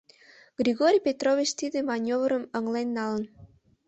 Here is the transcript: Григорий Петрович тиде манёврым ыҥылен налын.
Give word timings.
Григорий 0.59 1.05
Петрович 1.07 1.49
тиде 1.59 1.79
манёврым 1.89 2.43
ыҥылен 2.57 2.87
налын. 2.97 3.23